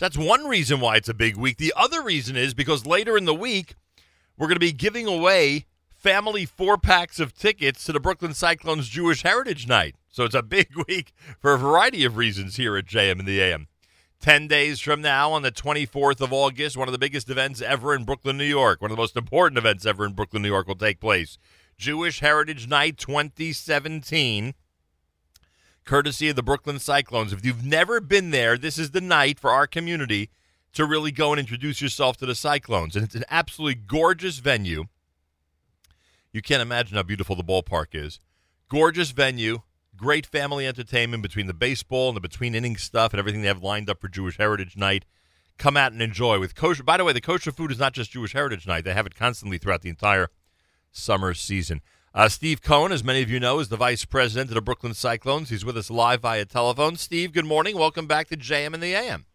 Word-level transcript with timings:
So 0.00 0.06
that's 0.06 0.16
one 0.16 0.46
reason 0.46 0.80
why 0.80 0.96
it's 0.96 1.10
a 1.10 1.14
big 1.14 1.36
week. 1.36 1.58
The 1.58 1.74
other 1.76 2.00
reason 2.00 2.34
is 2.34 2.54
because 2.54 2.86
later 2.86 3.18
in 3.18 3.26
the 3.26 3.34
week, 3.34 3.74
we're 4.38 4.46
going 4.46 4.56
to 4.56 4.58
be 4.58 4.72
giving 4.72 5.06
away 5.06 5.66
family 5.90 6.46
four 6.46 6.78
packs 6.78 7.20
of 7.20 7.36
tickets 7.36 7.84
to 7.84 7.92
the 7.92 8.00
Brooklyn 8.00 8.32
Cyclones 8.32 8.88
Jewish 8.88 9.24
Heritage 9.24 9.68
Night. 9.68 9.96
So 10.08 10.24
it's 10.24 10.34
a 10.34 10.42
big 10.42 10.68
week 10.88 11.12
for 11.38 11.52
a 11.52 11.58
variety 11.58 12.06
of 12.06 12.16
reasons 12.16 12.56
here 12.56 12.78
at 12.78 12.86
JM 12.86 13.20
in 13.20 13.26
the 13.26 13.42
AM. 13.42 13.68
10 14.22 14.48
days 14.48 14.80
from 14.80 15.02
now, 15.02 15.32
on 15.32 15.42
the 15.42 15.52
24th 15.52 16.22
of 16.22 16.32
August, 16.32 16.78
one 16.78 16.88
of 16.88 16.92
the 16.92 16.98
biggest 16.98 17.28
events 17.28 17.60
ever 17.60 17.94
in 17.94 18.04
Brooklyn, 18.04 18.38
New 18.38 18.44
York, 18.44 18.80
one 18.80 18.90
of 18.90 18.96
the 18.96 19.02
most 19.02 19.18
important 19.18 19.58
events 19.58 19.84
ever 19.84 20.06
in 20.06 20.14
Brooklyn, 20.14 20.40
New 20.40 20.48
York 20.48 20.66
will 20.66 20.76
take 20.76 20.98
place. 20.98 21.36
Jewish 21.76 22.20
Heritage 22.20 22.66
Night 22.66 22.96
2017, 22.96 24.54
courtesy 25.90 26.28
of 26.28 26.36
the 26.36 26.42
Brooklyn 26.42 26.78
Cyclones. 26.78 27.32
If 27.32 27.44
you've 27.44 27.66
never 27.66 28.00
been 28.00 28.30
there, 28.30 28.56
this 28.56 28.78
is 28.78 28.92
the 28.92 29.00
night 29.00 29.40
for 29.40 29.50
our 29.50 29.66
community 29.66 30.30
to 30.72 30.84
really 30.84 31.10
go 31.10 31.32
and 31.32 31.40
introduce 31.40 31.80
yourself 31.80 32.16
to 32.18 32.26
the 32.26 32.36
Cyclones. 32.36 32.94
And 32.94 33.04
it's 33.04 33.16
an 33.16 33.24
absolutely 33.28 33.74
gorgeous 33.74 34.38
venue. 34.38 34.84
You 36.32 36.42
can't 36.42 36.62
imagine 36.62 36.96
how 36.96 37.02
beautiful 37.02 37.34
the 37.34 37.42
ballpark 37.42 37.86
is. 37.92 38.20
Gorgeous 38.68 39.10
venue, 39.10 39.62
great 39.96 40.26
family 40.26 40.64
entertainment 40.64 41.24
between 41.24 41.48
the 41.48 41.54
baseball 41.54 42.10
and 42.10 42.16
the 42.16 42.20
between 42.20 42.54
innings 42.54 42.84
stuff 42.84 43.12
and 43.12 43.18
everything 43.18 43.42
they 43.42 43.48
have 43.48 43.64
lined 43.64 43.90
up 43.90 44.00
for 44.00 44.06
Jewish 44.06 44.36
Heritage 44.36 44.76
Night. 44.76 45.06
Come 45.58 45.76
out 45.76 45.90
and 45.90 46.00
enjoy 46.00 46.38
with 46.38 46.54
kosher. 46.54 46.84
By 46.84 46.98
the 46.98 47.04
way, 47.04 47.12
the 47.12 47.20
kosher 47.20 47.50
food 47.50 47.72
is 47.72 47.80
not 47.80 47.94
just 47.94 48.12
Jewish 48.12 48.32
Heritage 48.32 48.64
Night; 48.64 48.84
they 48.84 48.94
have 48.94 49.06
it 49.06 49.16
constantly 49.16 49.58
throughout 49.58 49.82
the 49.82 49.90
entire 49.90 50.28
summer 50.92 51.34
season. 51.34 51.82
Uh, 52.12 52.28
Steve 52.28 52.60
Cohen, 52.60 52.90
as 52.90 53.04
many 53.04 53.22
of 53.22 53.30
you 53.30 53.38
know, 53.38 53.60
is 53.60 53.68
the 53.68 53.76
vice 53.76 54.04
president 54.04 54.50
of 54.50 54.56
the 54.56 54.60
Brooklyn 54.60 54.94
Cyclones. 54.94 55.48
He's 55.48 55.64
with 55.64 55.76
us 55.76 55.92
live 55.92 56.22
via 56.22 56.44
telephone. 56.44 56.96
Steve, 56.96 57.32
good 57.32 57.44
morning. 57.44 57.78
Welcome 57.78 58.08
back 58.08 58.26
to 58.28 58.36
JM 58.36 58.74
in 58.74 58.80
the 58.80 58.94
AM. 58.94 59.26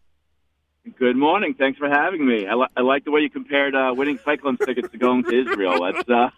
Good 0.94 1.16
morning. 1.16 1.54
Thanks 1.54 1.78
for 1.78 1.88
having 1.88 2.24
me. 2.26 2.46
I, 2.46 2.54
li- 2.54 2.68
I 2.76 2.80
like 2.80 3.04
the 3.04 3.10
way 3.10 3.20
you 3.20 3.28
compared 3.28 3.74
uh, 3.74 3.92
winning 3.96 4.18
Cyclones 4.24 4.60
tickets 4.64 4.88
to 4.92 4.98
going 4.98 5.24
to 5.24 5.40
Israel. 5.40 5.82
That's. 5.82 6.08
Uh... 6.08 6.30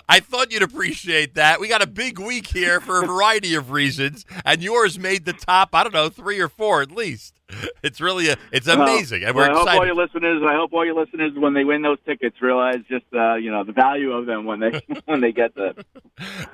I 0.08 0.20
thought 0.20 0.52
you'd 0.52 0.62
appreciate 0.62 1.34
that. 1.34 1.60
We 1.60 1.68
got 1.68 1.82
a 1.82 1.86
big 1.88 2.20
week 2.20 2.46
here 2.46 2.80
for 2.80 3.02
a 3.02 3.06
variety 3.06 3.54
of 3.54 3.72
reasons, 3.72 4.24
and 4.44 4.62
yours 4.62 4.98
made 4.98 5.24
the 5.24 5.32
top. 5.32 5.70
I 5.74 5.82
don't 5.82 5.92
know, 5.92 6.08
three 6.08 6.38
or 6.38 6.48
four 6.48 6.80
at 6.80 6.92
least. 6.92 7.40
It's 7.82 8.00
really 8.00 8.28
a, 8.28 8.36
it's 8.50 8.66
amazing, 8.66 9.22
well, 9.22 9.28
and 9.28 9.36
we're 9.36 9.48
well, 9.48 9.58
I 9.58 9.60
excited. 9.62 9.70
hope 9.70 9.80
all 9.80 9.86
your 9.86 10.06
listeners, 10.06 10.42
I 10.46 10.54
hope 10.54 10.72
all 10.72 10.86
your 10.86 10.94
listeners, 10.94 11.32
when 11.36 11.52
they 11.52 11.64
win 11.64 11.82
those 11.82 11.98
tickets, 12.06 12.40
realize 12.40 12.78
just 12.88 13.04
uh, 13.12 13.34
you 13.34 13.50
know 13.50 13.64
the 13.64 13.72
value 13.72 14.12
of 14.12 14.26
them 14.26 14.46
when 14.46 14.60
they 14.60 14.80
when 15.04 15.20
they 15.20 15.32
get 15.32 15.54
the. 15.54 15.84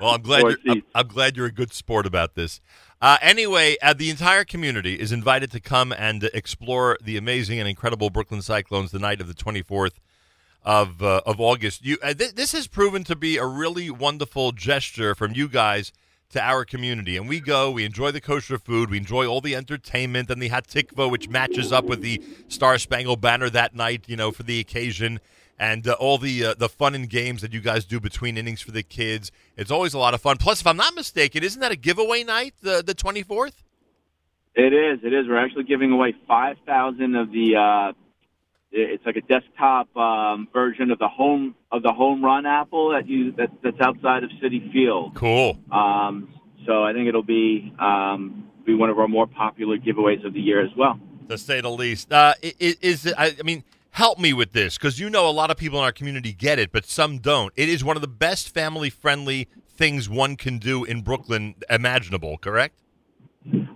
Well, 0.01 0.15
I'm 0.15 0.21
glad 0.21 0.41
you're, 0.41 0.57
I'm, 0.67 0.83
I'm 0.95 1.07
glad 1.07 1.37
you're 1.37 1.45
a 1.45 1.51
good 1.51 1.73
sport 1.73 2.05
about 2.05 2.35
this. 2.35 2.59
Uh, 3.01 3.17
anyway, 3.21 3.77
uh, 3.81 3.93
the 3.93 4.09
entire 4.09 4.43
community 4.43 4.99
is 4.99 5.13
invited 5.13 5.49
to 5.51 5.59
come 5.59 5.93
and 5.93 6.29
explore 6.33 6.97
the 7.01 7.15
amazing 7.15 7.57
and 7.57 7.67
incredible 7.67 8.09
Brooklyn 8.09 8.41
Cyclones 8.41 8.91
the 8.91 8.99
night 8.99 9.21
of 9.21 9.27
the 9.27 9.33
24th 9.33 9.93
of 10.65 11.01
uh, 11.01 11.21
of 11.25 11.39
August. 11.39 11.85
You, 11.85 11.97
uh, 12.03 12.13
th- 12.13 12.35
this 12.35 12.51
has 12.51 12.67
proven 12.67 13.05
to 13.05 13.15
be 13.15 13.37
a 13.37 13.45
really 13.45 13.89
wonderful 13.89 14.51
gesture 14.51 15.15
from 15.15 15.33
you 15.33 15.47
guys 15.47 15.93
to 16.31 16.41
our 16.41 16.65
community, 16.65 17.15
and 17.15 17.29
we 17.29 17.39
go, 17.39 17.71
we 17.71 17.85
enjoy 17.85 18.11
the 18.11 18.21
kosher 18.21 18.59
food, 18.59 18.91
we 18.91 18.97
enjoy 18.97 19.25
all 19.25 19.39
the 19.39 19.55
entertainment 19.55 20.29
and 20.29 20.41
the 20.41 20.49
hatikva, 20.49 21.09
which 21.09 21.29
matches 21.29 21.71
up 21.71 21.85
with 21.85 22.01
the 22.01 22.21
Star 22.49 22.77
Spangled 22.77 23.21
Banner 23.21 23.49
that 23.49 23.73
night, 23.73 24.03
you 24.07 24.17
know, 24.17 24.31
for 24.31 24.43
the 24.43 24.59
occasion 24.59 25.21
and 25.59 25.87
uh, 25.87 25.93
all 25.99 26.17
the 26.17 26.45
uh, 26.45 26.53
the 26.57 26.69
fun 26.69 26.95
and 26.95 27.09
games 27.09 27.41
that 27.41 27.53
you 27.53 27.59
guys 27.59 27.85
do 27.85 27.99
between 27.99 28.37
innings 28.37 28.61
for 28.61 28.71
the 28.71 28.81
kids. 28.81 29.31
It's 29.57 29.69
always 29.69 29.93
a 29.93 29.99
lot 29.99 30.13
of 30.13 30.21
fun. 30.21 30.37
Plus, 30.37 30.61
if 30.61 30.67
I'm 30.67 30.77
not 30.77 30.95
mistaken, 30.95 31.43
isn't 31.43 31.59
that 31.59 31.71
a 31.71 31.75
giveaway 31.75 32.23
night, 32.23 32.55
the 32.61 32.81
the 32.85 32.95
24th? 32.95 33.53
It 34.55 34.73
is. 34.73 34.99
It 35.03 35.13
is. 35.13 35.27
We're 35.27 35.37
actually 35.37 35.65
giving 35.65 35.91
away 35.91 36.15
5,000 36.27 37.15
of 37.15 37.31
the. 37.31 37.55
Uh, 37.55 37.93
it's 38.71 39.05
like 39.05 39.15
a 39.15 39.21
desktop 39.21 39.95
um, 39.97 40.47
version 40.53 40.91
of 40.91 40.99
the 40.99 41.07
home 41.07 41.55
of 41.71 41.81
the 41.81 41.91
home 41.91 42.23
run 42.23 42.45
apple 42.45 42.91
that 42.91 43.07
you 43.07 43.31
that, 43.33 43.49
that's 43.63 43.79
outside 43.81 44.23
of 44.23 44.29
Citi 44.43 44.71
Field. 44.71 45.15
Cool. 45.15 45.57
Um, 45.71 46.33
so 46.67 46.83
I 46.83 46.93
think 46.93 47.07
it'll 47.07 47.23
be 47.23 47.73
um, 47.79 48.47
be 48.65 48.75
one 48.75 48.91
of 48.91 48.99
our 48.99 49.07
more 49.07 49.25
popular 49.25 49.77
giveaways 49.77 50.23
of 50.23 50.33
the 50.33 50.39
year 50.39 50.63
as 50.63 50.69
well. 50.77 50.99
To 51.29 51.37
say 51.37 51.61
the 51.61 51.69
least. 51.69 52.11
Uh, 52.13 52.33
is, 52.41 52.75
is 52.81 53.13
I, 53.17 53.35
I 53.39 53.43
mean 53.43 53.63
help 53.91 54.19
me 54.19 54.33
with 54.33 54.53
this 54.53 54.77
because 54.77 54.99
you 54.99 55.09
know 55.09 55.29
a 55.29 55.31
lot 55.31 55.51
of 55.51 55.57
people 55.57 55.79
in 55.79 55.85
our 55.85 55.91
community 55.91 56.33
get 56.33 56.59
it, 56.59 56.71
but 56.71 56.85
some 56.85 57.19
don't. 57.19 57.53
It 57.55 57.69
is 57.69 57.83
one 57.83 57.95
of 57.95 58.01
the 58.01 58.07
best 58.07 58.53
family 58.53 58.89
friendly 58.89 59.47
things 59.67 60.09
one 60.09 60.35
can 60.35 60.57
do 60.57 60.83
in 60.83 61.01
Brooklyn 61.01 61.55
imaginable, 61.69 62.37
correct? 62.37 62.75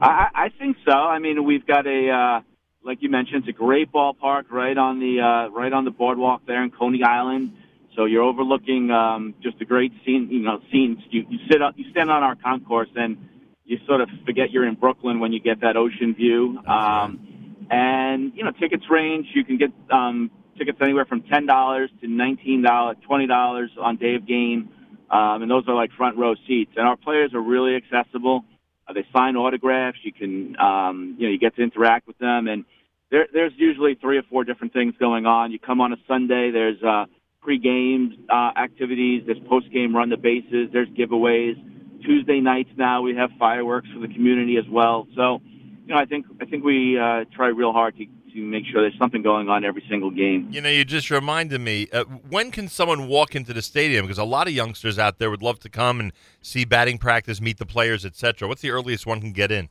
I, 0.01 0.27
I 0.35 0.49
think 0.59 0.77
so. 0.85 0.91
I 0.91 1.19
mean, 1.19 1.43
we've 1.45 1.65
got 1.65 1.87
a, 1.87 2.09
uh, 2.09 2.41
like 2.83 2.97
you 3.01 3.09
mentioned, 3.09 3.45
it's 3.47 3.47
a 3.47 3.57
great 3.57 3.91
ballpark 3.91 4.51
right 4.51 4.77
on 4.77 4.99
the 4.99 5.21
uh, 5.21 5.49
right 5.51 5.71
on 5.71 5.85
the 5.85 5.91
boardwalk 5.91 6.45
there 6.45 6.61
in 6.63 6.71
Coney 6.71 7.03
Island. 7.03 7.53
So 7.95 8.05
you're 8.05 8.23
overlooking 8.23 8.91
um, 8.91 9.35
just 9.41 9.61
a 9.61 9.65
great 9.65 9.93
scene. 10.05 10.27
You 10.29 10.39
know, 10.39 10.59
scenes. 10.71 10.97
You, 11.09 11.25
you 11.29 11.39
sit 11.49 11.61
up, 11.61 11.75
you 11.77 11.89
stand 11.91 12.11
on 12.11 12.23
our 12.23 12.35
concourse, 12.35 12.89
and 12.95 13.17
you 13.63 13.77
sort 13.87 14.01
of 14.01 14.09
forget 14.25 14.51
you're 14.51 14.67
in 14.67 14.75
Brooklyn 14.75 15.21
when 15.21 15.31
you 15.31 15.39
get 15.39 15.61
that 15.61 15.77
ocean 15.77 16.13
view. 16.13 16.59
Um, 16.67 17.32
and 17.69 18.33
you 18.35 18.43
know, 18.43 18.51
tickets 18.51 18.83
range. 18.89 19.27
You 19.33 19.43
can 19.43 19.57
get 19.57 19.71
um, 19.91 20.31
tickets 20.57 20.77
anywhere 20.81 21.05
from 21.05 21.21
ten 21.23 21.45
dollars 21.45 21.89
to 22.01 22.07
nineteen 22.07 22.61
dollars, 22.61 22.97
twenty 23.05 23.27
dollars 23.27 23.71
on 23.79 23.97
day 23.97 24.15
of 24.15 24.27
game, 24.27 24.69
um, 25.11 25.41
and 25.41 25.51
those 25.51 25.63
are 25.67 25.75
like 25.75 25.91
front 25.97 26.17
row 26.17 26.35
seats. 26.47 26.71
And 26.75 26.87
our 26.87 26.97
players 26.97 27.33
are 27.33 27.41
really 27.41 27.75
accessible. 27.75 28.45
Uh, 28.87 28.93
they 28.93 29.05
sign 29.15 29.35
autographs. 29.35 29.97
You 30.03 30.11
can, 30.11 30.59
um, 30.59 31.15
you 31.17 31.27
know, 31.27 31.31
you 31.31 31.39
get 31.39 31.55
to 31.55 31.61
interact 31.63 32.07
with 32.07 32.17
them, 32.17 32.47
and 32.47 32.65
there, 33.11 33.27
there's 33.31 33.53
usually 33.55 33.95
three 33.95 34.17
or 34.17 34.23
four 34.23 34.43
different 34.43 34.73
things 34.73 34.95
going 34.99 35.25
on. 35.25 35.51
You 35.51 35.59
come 35.59 35.79
on 35.81 35.93
a 35.93 35.97
Sunday. 36.07 36.51
There's 36.51 36.81
uh, 36.83 37.05
pre-game 37.41 38.25
uh, 38.29 38.51
activities. 38.57 39.23
There's 39.25 39.39
post-game 39.47 39.95
run 39.95 40.09
the 40.09 40.17
bases. 40.17 40.69
There's 40.73 40.89
giveaways. 40.89 41.55
Tuesday 42.03 42.41
nights 42.41 42.69
now 42.75 43.01
we 43.01 43.15
have 43.15 43.29
fireworks 43.39 43.87
for 43.93 43.99
the 44.05 44.13
community 44.13 44.57
as 44.57 44.65
well. 44.69 45.07
So 45.15 45.41
you 45.85 45.93
know, 45.93 45.99
I 45.99 46.05
think 46.05 46.25
I 46.41 46.45
think 46.45 46.63
we 46.63 46.97
uh, 46.97 47.25
try 47.35 47.47
real 47.47 47.73
hard 47.73 47.97
to 47.97 48.05
to 48.33 48.41
make 48.41 48.65
sure 48.65 48.81
there's 48.81 48.97
something 48.97 49.21
going 49.21 49.47
on 49.47 49.63
every 49.63 49.83
single 49.89 50.09
game. 50.09 50.47
You 50.51 50.61
know, 50.61 50.69
you 50.69 50.83
just 50.83 51.11
reminded 51.11 51.61
me. 51.61 51.87
Uh, 51.93 52.03
when 52.03 52.51
can 52.51 52.67
someone 52.67 53.07
walk 53.07 53.35
into 53.35 53.53
the 53.53 53.61
stadium? 53.61 54.05
Because 54.05 54.17
a 54.17 54.23
lot 54.23 54.47
of 54.47 54.53
youngsters 54.53 54.97
out 54.97 55.19
there 55.19 55.29
would 55.29 55.43
love 55.43 55.59
to 55.59 55.69
come 55.69 55.99
and 55.99 56.11
see 56.41 56.65
batting 56.65 56.97
practice, 56.97 57.39
meet 57.39 57.57
the 57.57 57.65
players, 57.65 58.05
etc. 58.05 58.47
What's 58.47 58.61
the 58.61 58.71
earliest 58.71 59.05
one 59.05 59.21
can 59.21 59.33
get 59.33 59.51
in? 59.51 59.69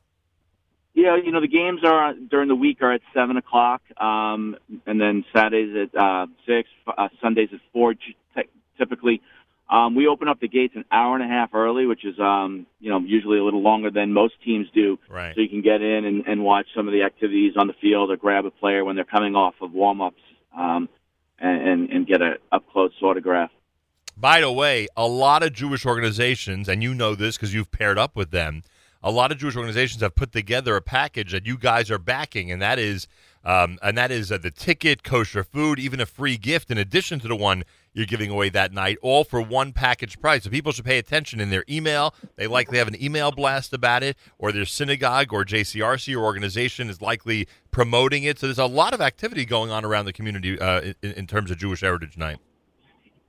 Yeah, 0.95 1.17
you 1.17 1.33
know, 1.33 1.41
the 1.41 1.49
games 1.49 1.81
are 1.85 2.13
during 2.15 2.49
the 2.49 2.55
week 2.55 2.83
are 2.83 2.93
at 2.93 3.01
seven 3.15 3.37
o'clock, 3.39 3.81
um, 3.99 4.57
and 4.87 5.01
then 5.01 5.25
Saturdays 5.35 5.89
at 5.95 6.01
uh, 6.01 6.27
six, 6.47 6.69
uh, 6.87 7.09
Sundays 7.23 7.49
at 7.53 7.61
four, 7.73 7.95
typically. 8.79 9.23
Um, 9.73 9.95
we 9.95 10.07
open 10.07 10.29
up 10.29 10.39
the 10.39 10.49
gates 10.49 10.75
an 10.77 10.85
hour 10.93 11.15
and 11.15 11.25
a 11.25 11.27
half 11.27 11.55
early, 11.55 11.87
which 11.87 12.05
is 12.05 12.21
um, 12.21 12.67
you 12.79 12.91
know 12.91 12.99
usually 12.99 13.39
a 13.39 13.45
little 13.45 13.63
longer 13.63 13.91
than 13.91 14.13
most 14.13 14.35
teams 14.45 14.67
do. 14.75 14.99
Right. 15.09 15.35
So 15.35 15.41
you 15.41 15.49
can 15.49 15.63
get 15.63 15.81
in 15.81 16.05
and, 16.05 16.27
and 16.27 16.45
watch 16.45 16.67
some 16.77 16.87
of 16.87 16.93
the 16.93 17.03
activities 17.03 17.55
on 17.57 17.69
the 17.69 17.73
field, 17.81 18.11
or 18.11 18.19
grab 18.19 18.45
a 18.45 18.51
player 18.51 18.85
when 18.85 18.97
they're 18.97 19.07
coming 19.07 19.35
off 19.35 19.55
of 19.63 19.73
warm 19.73 20.03
ups, 20.03 20.21
um, 20.55 20.91
and, 21.39 21.89
and 21.89 22.07
get 22.07 22.21
a 22.21 22.35
up 22.53 22.65
close 22.71 22.93
autograph. 23.03 23.51
By 24.15 24.43
the 24.43 24.53
way, 24.53 24.89
a 24.95 25.07
lot 25.07 25.43
of 25.43 25.55
Jewish 25.55 25.87
organizations, 25.87 26.69
and 26.69 26.83
you 26.83 26.95
know 26.95 27.15
this 27.15 27.39
because 27.39 27.55
you've 27.55 27.73
paired 27.73 27.97
up 27.97 28.15
with 28.15 28.31
them. 28.31 28.63
A 29.03 29.11
lot 29.11 29.33
of 29.33 29.39
Jewish 29.39 29.57
organizations 29.57 30.03
have 30.03 30.15
put 30.15 30.33
together 30.33 30.77
a 30.77 30.83
package 30.83 31.33
that 31.33 31.47
you 31.47 31.57
guys 31.57 31.91
are 31.91 31.99
backing, 31.99 32.53
and 32.53 32.61
that 32.61 32.79
is, 32.79 33.09
um, 33.43 33.79
and 33.83 33.97
that 33.97 34.13
is 34.13 34.31
uh, 34.31 34.37
the 34.39 34.51
ticket, 34.51 35.03
kosher 35.03 35.43
food, 35.43 35.79
even 35.79 35.99
a 35.99 36.07
free 36.07 36.37
gift 36.37 36.71
in 36.71 36.77
addition 36.77 37.19
to 37.21 37.27
the 37.27 37.35
one 37.35 37.65
you're 37.95 38.07
giving 38.07 38.31
away 38.31 38.49
that 38.51 38.73
night, 38.73 38.99
all 39.03 39.25
for 39.25 39.41
one 39.41 39.73
package 39.73 40.21
price. 40.21 40.45
So 40.45 40.51
people 40.51 40.73
should 40.73 40.85
pay 40.85 40.99
attention 40.99 41.41
in 41.41 41.51
their 41.51 41.65
email. 41.69 42.15
They 42.37 42.47
likely 42.47 42.79
have 42.79 42.89
an 42.89 43.03
email 43.03 43.31
blast 43.31 43.73
about 43.73 44.03
it, 44.03 44.17
or 44.39 44.53
their 44.53 44.65
synagogue 44.65 45.33
or 45.33 45.45
JCRC 45.45 46.17
or 46.17 46.25
organization 46.25 46.89
is 46.89 47.01
likely 47.01 47.47
promoting 47.71 48.25
it. 48.25 48.39
So 48.39 48.47
there's 48.47 48.59
a 48.59 48.67
lot 48.67 48.95
of 48.95 49.01
activity 49.01 49.45
going 49.45 49.71
on 49.71 49.85
around 49.85 50.07
the 50.07 50.13
community 50.13 50.59
uh, 50.59 50.93
in, 51.03 51.13
in, 51.13 51.27
terms 51.27 51.51
of 51.51 51.59
Jewish 51.59 51.81
Heritage 51.81 52.17
Night. 52.17 52.39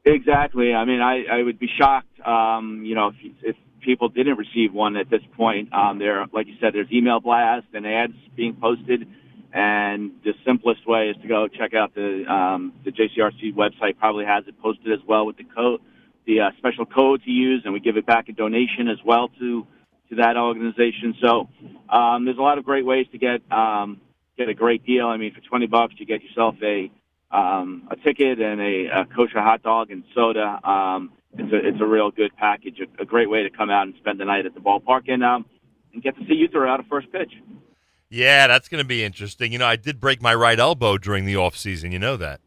Exactly. 0.05 0.73
I 0.73 0.85
mean, 0.85 1.01
I, 1.01 1.23
I 1.31 1.43
would 1.43 1.59
be 1.59 1.69
shocked, 1.77 2.19
um, 2.25 2.83
you 2.85 2.95
know, 2.95 3.11
if, 3.21 3.33
if 3.41 3.55
people 3.83 4.09
didn't 4.09 4.37
receive 4.37 4.73
one 4.73 4.95
at 4.97 5.09
this 5.09 5.21
point. 5.35 5.71
Um, 5.73 5.99
there, 5.99 6.25
like 6.33 6.47
you 6.47 6.55
said, 6.59 6.73
there's 6.73 6.91
email 6.91 7.19
blast 7.19 7.67
and 7.73 7.85
ads 7.85 8.13
being 8.35 8.55
posted 8.55 9.07
and 9.53 10.11
the 10.23 10.33
simplest 10.45 10.87
way 10.87 11.09
is 11.09 11.17
to 11.21 11.27
go 11.27 11.47
check 11.47 11.75
out 11.75 11.93
the 11.93 12.25
um, 12.25 12.73
the 12.83 12.91
JCRC 12.91 13.53
website. 13.53 13.97
Probably 13.99 14.25
has 14.25 14.43
it 14.47 14.59
posted 14.59 14.91
as 14.91 14.99
well 15.07 15.27
with 15.27 15.37
the 15.37 15.43
code, 15.43 15.79
the 16.25 16.41
uh, 16.41 16.49
special 16.57 16.85
code 16.85 17.21
to 17.23 17.29
use, 17.29 17.61
and 17.63 17.73
we 17.73 17.79
give 17.79 17.95
it 17.95 18.05
back 18.05 18.29
a 18.29 18.33
donation 18.33 18.87
as 18.87 18.97
well 19.05 19.29
to 19.39 19.67
to 20.09 20.15
that 20.15 20.37
organization. 20.37 21.15
So 21.21 21.49
um, 21.87 22.25
there's 22.25 22.39
a 22.39 22.41
lot 22.41 22.57
of 22.57 22.65
great 22.65 22.85
ways 22.85 23.05
to 23.11 23.19
get 23.19 23.41
um, 23.51 24.01
get 24.37 24.49
a 24.49 24.55
great 24.55 24.85
deal. 24.85 25.05
I 25.05 25.17
mean, 25.17 25.33
for 25.33 25.41
twenty 25.41 25.67
bucks, 25.67 25.93
you 25.97 26.07
get 26.07 26.23
yourself 26.23 26.55
a 26.63 26.91
um, 27.29 27.87
a 27.91 27.95
ticket 27.95 28.41
and 28.41 28.59
a, 28.59 28.85
a 29.01 29.05
kosher 29.15 29.41
hot 29.41 29.61
dog 29.61 29.91
and 29.91 30.03
soda. 30.15 30.59
Um, 30.67 31.11
it's 31.37 31.53
a 31.53 31.67
it's 31.67 31.81
a 31.81 31.85
real 31.85 32.09
good 32.09 32.35
package. 32.37 32.79
A, 32.79 33.03
a 33.03 33.05
great 33.05 33.29
way 33.29 33.43
to 33.43 33.51
come 33.51 33.69
out 33.69 33.83
and 33.83 33.95
spend 33.97 34.19
the 34.19 34.25
night 34.25 34.47
at 34.47 34.55
the 34.55 34.61
ballpark 34.61 35.03
and 35.09 35.23
um, 35.23 35.45
and 35.93 36.01
get 36.01 36.17
to 36.17 36.25
see 36.25 36.33
you 36.33 36.47
throw 36.47 36.67
out 36.67 36.79
a 36.79 36.83
first 36.83 37.11
pitch. 37.11 37.33
Yeah, 38.13 38.45
that's 38.45 38.69
going 38.69 38.77
to 38.77 38.87
be 38.87 39.03
interesting. 39.03 39.51
You 39.51 39.57
know, 39.57 39.65
I 39.65 39.75
did 39.75 39.99
break 39.99 40.21
my 40.21 40.35
right 40.35 40.59
elbow 40.59 40.99
during 40.99 41.25
the 41.25 41.35
off 41.35 41.57
season. 41.57 41.91
You 41.91 41.97
know 41.97 42.15
that. 42.17 42.41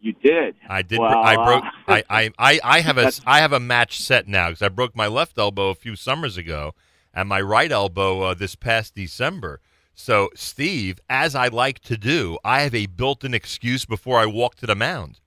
You 0.00 0.12
did. 0.12 0.56
I 0.68 0.82
did. 0.82 0.98
Well, 0.98 1.16
I 1.16 1.36
broke. 1.36 1.62
uh, 1.62 1.70
I, 1.86 2.04
I, 2.10 2.30
I, 2.36 2.60
I 2.64 2.80
have 2.80 2.98
a 2.98 3.12
I 3.24 3.38
have 3.38 3.52
a 3.52 3.60
match 3.60 4.00
set 4.00 4.26
now 4.26 4.48
because 4.48 4.60
I 4.62 4.70
broke 4.70 4.96
my 4.96 5.06
left 5.06 5.38
elbow 5.38 5.68
a 5.68 5.74
few 5.76 5.94
summers 5.94 6.36
ago, 6.36 6.74
and 7.14 7.28
my 7.28 7.40
right 7.40 7.70
elbow 7.70 8.22
uh, 8.22 8.34
this 8.34 8.56
past 8.56 8.96
December. 8.96 9.60
So, 9.94 10.30
Steve, 10.34 10.98
as 11.08 11.36
I 11.36 11.46
like 11.46 11.78
to 11.82 11.96
do, 11.96 12.36
I 12.44 12.62
have 12.62 12.74
a 12.74 12.86
built-in 12.86 13.34
excuse 13.34 13.84
before 13.84 14.18
I 14.18 14.26
walk 14.26 14.56
to 14.56 14.66
the 14.66 14.74
mound. 14.74 15.20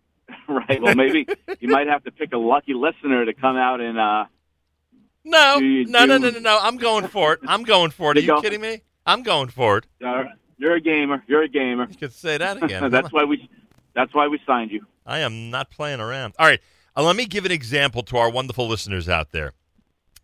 right. 0.48 0.80
Well, 0.80 0.94
maybe 0.94 1.26
you 1.60 1.68
might 1.68 1.88
have 1.88 2.02
to 2.04 2.10
pick 2.10 2.32
a 2.32 2.38
lucky 2.38 2.72
listener 2.72 3.26
to 3.26 3.34
come 3.34 3.58
out 3.58 3.82
and. 3.82 3.98
uh 3.98 4.24
No, 5.24 5.58
no, 5.58 6.04
no, 6.04 6.18
no, 6.18 6.30
no, 6.30 6.38
no. 6.38 6.58
I'm 6.60 6.76
going 6.76 7.08
for 7.08 7.32
it. 7.32 7.40
I'm 7.46 7.62
going 7.62 7.90
for 7.90 8.12
it. 8.12 8.18
Are 8.18 8.20
You 8.20 8.36
you 8.36 8.42
kidding 8.42 8.60
me? 8.60 8.82
I'm 9.06 9.22
going 9.22 9.48
for 9.48 9.78
it. 9.78 9.86
uh, 10.04 10.24
You're 10.58 10.74
a 10.74 10.80
gamer. 10.80 11.22
You're 11.26 11.42
a 11.42 11.48
gamer. 11.48 11.86
You 11.90 11.96
could 11.96 12.12
say 12.12 12.36
that 12.38 12.62
again. 12.62 12.90
that's 12.90 13.12
why 13.12 13.24
we. 13.24 13.48
That's 13.94 14.12
why 14.12 14.28
we 14.28 14.40
signed 14.46 14.70
you. 14.70 14.84
I 15.06 15.20
am 15.20 15.50
not 15.50 15.70
playing 15.70 16.00
around. 16.00 16.34
All 16.38 16.46
right, 16.46 16.60
uh, 16.96 17.02
let 17.02 17.16
me 17.16 17.26
give 17.26 17.44
an 17.44 17.52
example 17.52 18.02
to 18.04 18.16
our 18.16 18.30
wonderful 18.30 18.66
listeners 18.66 19.08
out 19.08 19.30
there. 19.32 19.52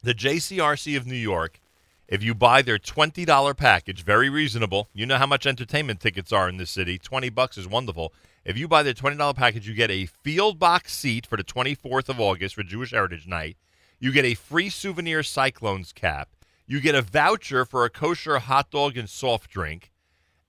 The 0.03 0.15
JCRC 0.15 0.97
of 0.97 1.07
New 1.07 1.15
York, 1.15 1.61
if 2.09 2.23
you 2.23 2.35
buy 2.35 2.63
their 2.63 2.79
$20 2.79 3.57
package, 3.57 4.03
very 4.03 4.29
reasonable. 4.31 4.89
You 4.95 5.05
know 5.07 5.19
how 5.19 5.27
much 5.27 5.47
entertainment 5.47 6.01
tickets 6.01 6.33
are 6.33 6.49
in 6.49 6.57
this 6.57 6.71
city. 6.71 6.99
20 6.99 7.29
bucks 7.29 7.59
is 7.59 7.69
wonderful. 7.69 8.13
If 8.45 8.57
you 8.57 8.67
buy 8.67 8.83
their 8.83 8.95
$20 8.95 9.37
package, 9.37 9.69
you 9.69 9.75
get 9.75 9.91
a 9.91 10.07
field 10.07 10.59
box 10.59 10.95
seat 10.95 11.27
for 11.27 11.37
the 11.37 11.45
24th 11.45 12.09
of 12.09 12.19
August 12.19 12.55
for 12.55 12.63
Jewish 12.63 12.91
Heritage 12.93 13.27
Night. 13.27 13.57
You 14.01 14.13
get 14.13 14.25
a 14.25 14.35
free 14.35 14.71
souvenir 14.71 15.23
Cyclones 15.23 15.93
cap. 15.93 16.31
You 16.67 16.81
get 16.81 16.95
a 16.95 17.03
voucher 17.03 17.65
for 17.65 17.85
a 17.85 17.91
kosher 17.91 18.39
hot 18.39 18.71
dog 18.71 18.97
and 18.97 19.09
soft 19.09 19.51
drink. 19.51 19.93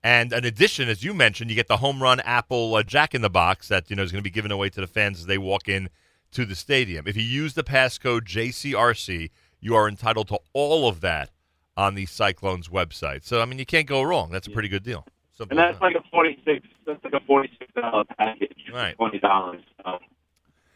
And 0.02 0.32
in 0.32 0.44
addition, 0.44 0.88
as 0.88 1.04
you 1.04 1.14
mentioned, 1.14 1.50
you 1.50 1.56
get 1.56 1.68
the 1.68 1.76
home 1.76 2.02
run 2.02 2.18
apple 2.20 2.74
uh, 2.74 2.82
Jack 2.82 3.14
in 3.14 3.22
the 3.22 3.30
Box 3.30 3.68
that 3.68 3.88
you 3.90 3.94
know 3.96 4.02
is 4.02 4.10
going 4.10 4.20
to 4.22 4.28
be 4.28 4.30
given 4.30 4.50
away 4.50 4.68
to 4.70 4.80
the 4.80 4.86
fans 4.86 5.20
as 5.20 5.26
they 5.26 5.38
walk 5.38 5.68
in 5.68 5.90
to 6.32 6.44
the 6.44 6.56
stadium. 6.56 7.06
If 7.06 7.16
you 7.16 7.22
use 7.22 7.54
the 7.54 7.62
passcode 7.62 8.22
JCRC, 8.22 9.30
you 9.60 9.76
are 9.76 9.88
entitled 9.88 10.28
to 10.28 10.38
all 10.54 10.88
of 10.88 11.00
that 11.02 11.30
on 11.76 11.94
the 11.94 12.06
Cyclones 12.06 12.68
website. 12.68 13.24
So 13.24 13.40
I 13.40 13.44
mean, 13.44 13.58
you 13.58 13.66
can't 13.66 13.86
go 13.86 14.02
wrong. 14.02 14.30
That's 14.30 14.46
a 14.46 14.50
pretty 14.50 14.68
good 14.68 14.82
deal. 14.82 15.06
Simple 15.36 15.56
And 15.56 15.58
that's 15.58 15.78
that. 15.78 15.84
like 15.84 15.94
a 15.94 16.02
forty 16.10 16.38
six. 16.44 16.66
That's 16.86 17.02
like 17.04 17.14
a 17.14 17.20
forty 17.26 17.50
six 17.58 17.72
dollar 17.74 18.04
package. 18.18 18.56
Right. 18.72 18.96
Twenty 18.96 19.18
dollars. 19.18 19.62
So 19.84 19.98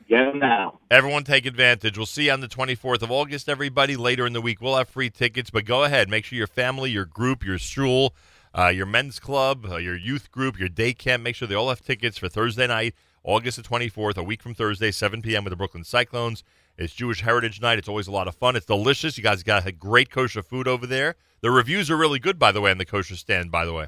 get 0.08 0.25
them 0.25 0.38
now. 0.38 0.79
Everyone 0.91 1.25
take 1.25 1.47
advantage. 1.47 1.97
We'll 1.97 2.06
see 2.06 2.26
you 2.26 2.32
on 2.32 2.41
the 2.41 2.49
24th 2.49 3.03
of 3.03 3.11
August, 3.11 3.49
everybody. 3.49 3.97
Later 3.97 4.26
in 4.26 4.32
the 4.32 4.41
week, 4.41 4.61
we'll 4.61 4.76
have 4.76 4.88
free 4.88 5.11
tickets, 5.11 5.50
but 5.50 5.64
go 5.64 5.85
ahead. 5.85 6.08
Make 6.08 6.25
sure 6.25 6.37
your 6.37 6.47
family, 6.47 6.91
your 6.91 7.05
group, 7.05 7.44
your 7.44 7.58
shul, 7.58 8.14
uh, 8.56 8.69
your 8.69 8.87
men's 8.87 9.19
club, 9.19 9.67
uh, 9.70 9.76
your 9.76 9.97
youth 9.97 10.31
group, 10.31 10.58
your 10.58 10.69
day 10.69 10.93
camp, 10.93 11.23
make 11.23 11.37
sure 11.37 11.47
they 11.47 11.55
all 11.55 11.69
have 11.69 11.82
tickets 11.82 12.19
for 12.19 12.29
Thursday 12.29 12.67
night, 12.67 12.94
August 13.23 13.56
the 13.56 13.62
24th, 13.62 14.17
a 14.17 14.23
week 14.23 14.43
from 14.43 14.55
Thursday, 14.55 14.91
7 14.91 15.20
p.m. 15.23 15.44
with 15.44 15.50
the 15.50 15.56
Brooklyn 15.56 15.85
Cyclones. 15.85 16.43
It's 16.79 16.93
Jewish 16.93 17.23
Heritage 17.23 17.61
Night. 17.61 17.79
It's 17.79 17.88
always 17.88 18.06
a 18.06 18.12
lot 18.12 18.29
of 18.29 18.35
fun. 18.35 18.55
It's 18.55 18.67
delicious. 18.67 19.17
You 19.17 19.25
guys 19.25 19.43
got 19.43 19.67
great 19.79 20.11
kosher 20.11 20.43
food 20.43 20.69
over 20.69 20.87
there. 20.87 21.17
The 21.41 21.50
reviews 21.50 21.91
are 21.91 21.97
really 21.97 22.19
good, 22.19 22.38
by 22.38 22.52
the 22.52 22.61
way, 22.61 22.70
on 22.70 22.79
the 22.79 22.85
kosher 22.85 23.17
stand, 23.17 23.50
by 23.50 23.64
the 23.64 23.73
way. 23.73 23.87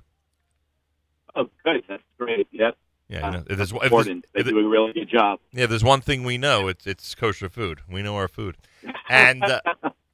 Oh, 1.35 1.49
good. 1.65 1.85
That's 1.89 2.03
great. 2.19 2.49
Yep. 2.51 2.77
Yeah, 3.09 3.27
you 3.27 3.33
know, 3.33 3.45
if 3.49 3.57
there's, 3.57 3.73
if 3.73 3.81
there's, 3.81 3.85
important. 3.85 4.27
They 4.35 4.43
do 4.43 4.59
a 4.59 4.69
really 4.69 4.93
good 4.93 5.09
job. 5.09 5.41
Yeah, 5.53 5.67
there's 5.67 5.85
one 5.85 6.03
thing 6.03 6.25
we 6.25 6.37
know. 6.37 6.69
It's 6.69 6.87
it's 6.87 7.15
kosher 7.15 7.49
food. 7.49 7.81
We 7.91 8.03
know 8.03 8.17
our 8.17 8.29
food. 8.29 8.57
And 9.11 9.43
uh, 9.43 9.61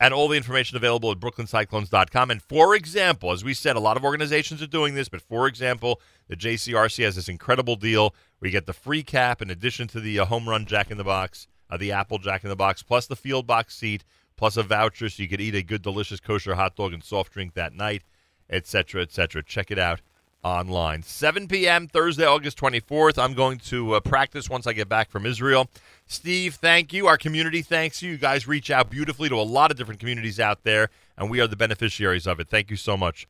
and 0.00 0.14
all 0.14 0.29
the 0.29 0.37
information 0.37 0.76
available 0.76 1.11
at 1.11 1.19
brooklyncyclones.com. 1.19 2.31
And 2.31 2.41
for 2.41 2.75
example, 2.76 3.32
as 3.32 3.43
we 3.43 3.55
said, 3.55 3.75
a 3.75 3.81
lot 3.81 3.96
of 3.96 4.05
organizations 4.05 4.62
are 4.62 4.69
doing 4.69 4.94
this, 4.94 5.08
but 5.08 5.20
for 5.20 5.49
example, 5.49 6.00
the 6.29 6.37
JCRC 6.37 7.05
has 7.05 7.17
this 7.17 7.29
incredible 7.29 7.75
deal 7.75 8.14
where 8.38 8.49
you 8.49 8.52
get 8.52 8.67
the 8.67 8.73
free 8.73 9.02
cap 9.02 9.43
in 9.43 9.50
addition 9.50 9.88
to 9.88 10.00
the 10.00 10.20
uh, 10.20 10.25
home 10.26 10.49
run 10.49 10.64
jack 10.64 10.90
in 10.90 10.99
the 10.99 11.05
box, 11.05 11.49
uh, 11.70 11.76
the 11.76 11.90
apple 11.90 12.19
jack 12.19 12.44
in 12.44 12.50
the 12.50 12.56
box, 12.56 12.82
plus 12.82 13.06
the 13.06 13.17
field 13.17 13.47
box 13.47 13.76
seat, 13.76 14.05
plus 14.37 14.56
a 14.56 14.62
voucher 14.62 15.08
so 15.08 15.23
you 15.23 15.29
could 15.29 15.40
eat 15.40 15.55
a 15.55 15.62
good, 15.62 15.82
delicious 15.82 16.20
kosher 16.20 16.55
hot 16.55 16.76
dog 16.76 16.93
and 16.93 17.02
soft 17.02 17.32
drink 17.32 17.55
that 17.55 17.73
night, 17.73 18.02
etc., 18.49 19.02
etc. 19.02 19.43
Check 19.43 19.70
it 19.70 19.79
out 19.79 20.00
online. 20.44 21.02
7 21.02 21.49
p.m. 21.49 21.88
Thursday, 21.88 22.26
August 22.26 22.58
24th. 22.58 23.19
I'm 23.19 23.35
going 23.35 23.58
to 23.58 23.94
uh, 23.94 24.00
practice 24.00 24.49
once 24.49 24.67
I 24.67 24.75
get 24.75 24.88
back 24.88 25.11
from 25.11 25.26
Israel. 25.26 25.69
Steve, 26.06 26.56
thank 26.56 26.93
you. 26.93 27.06
Our 27.06 27.17
community 27.17 27.62
thanks 27.62 28.02
you. 28.02 28.12
You 28.12 28.19
guys 28.19 28.46
reach 28.46 28.70
out 28.70 28.91
beautifully 28.91 29.29
to 29.31 29.37
a 29.37 29.43
lot 29.43 29.70
of 29.70 29.79
different 29.79 30.00
communities 30.00 30.38
out 30.38 30.62
there, 30.62 30.91
and 31.17 31.31
we 31.31 31.41
are 31.41 31.46
the 31.46 31.56
beneficiaries 31.56 32.26
of 32.26 32.38
it. 32.38 32.49
Thank 32.49 32.70
you 32.70 32.76
so 32.76 32.96
much. 32.96 33.26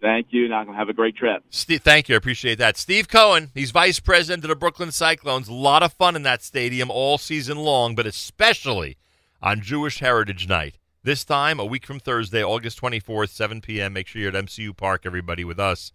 Thank 0.00 0.28
you. 0.30 0.48
Now 0.48 0.70
have 0.72 0.88
a 0.88 0.94
great 0.94 1.16
trip. 1.16 1.42
Steve, 1.50 1.82
thank 1.82 2.08
you. 2.08 2.14
I 2.14 2.18
appreciate 2.18 2.58
that. 2.58 2.76
Steve 2.76 3.08
Cohen, 3.08 3.50
he's 3.54 3.70
vice 3.70 4.00
president 4.00 4.44
of 4.44 4.48
the 4.48 4.56
Brooklyn 4.56 4.92
Cyclones. 4.92 5.48
A 5.48 5.54
lot 5.54 5.82
of 5.82 5.92
fun 5.92 6.16
in 6.16 6.22
that 6.22 6.42
stadium 6.42 6.90
all 6.90 7.18
season 7.18 7.58
long, 7.58 7.94
but 7.94 8.06
especially 8.06 8.96
on 9.42 9.60
Jewish 9.60 10.00
Heritage 10.00 10.48
Night. 10.48 10.76
This 11.02 11.24
time, 11.24 11.58
a 11.58 11.64
week 11.64 11.86
from 11.86 11.98
Thursday, 11.98 12.44
August 12.44 12.80
24th, 12.80 13.30
7 13.30 13.62
p.m. 13.62 13.94
Make 13.94 14.06
sure 14.06 14.20
you're 14.20 14.36
at 14.36 14.44
MCU 14.44 14.76
Park, 14.76 15.02
everybody, 15.06 15.44
with 15.44 15.58
us 15.58 15.92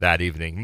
that 0.00 0.20
evening. 0.20 0.62